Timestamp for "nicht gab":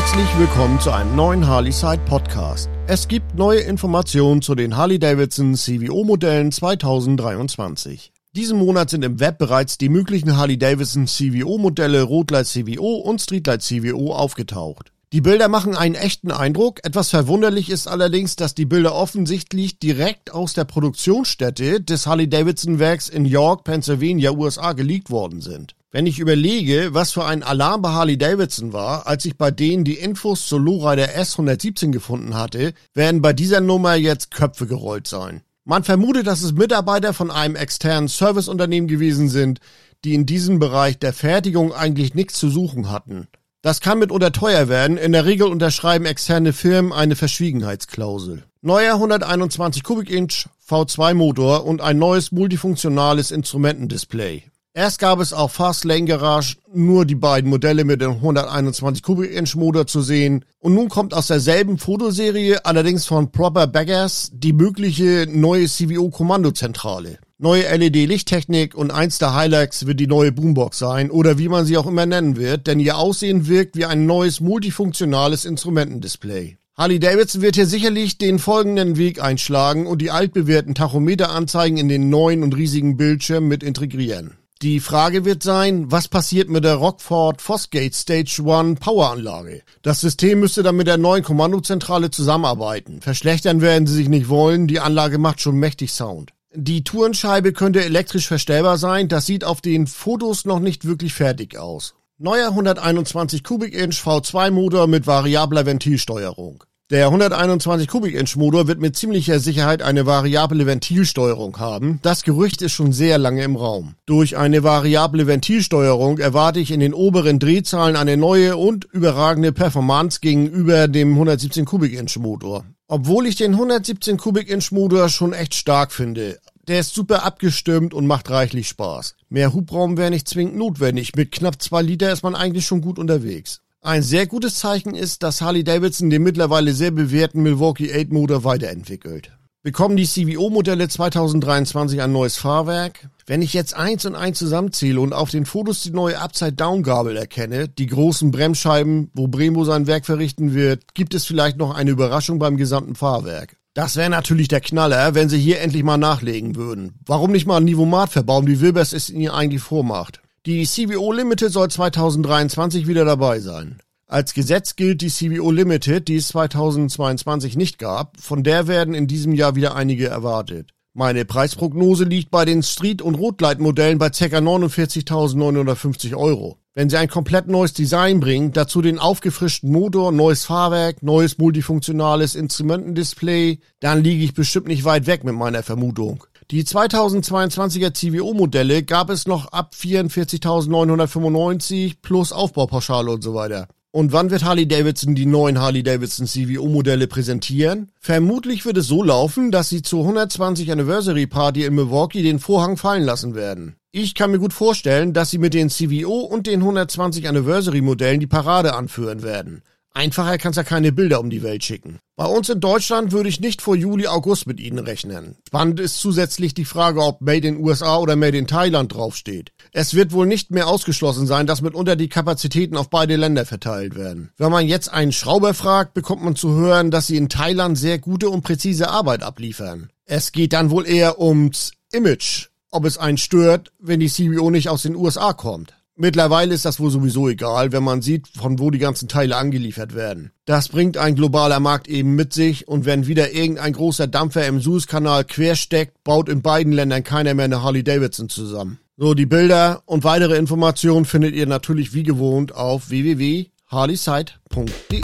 167.56-168.20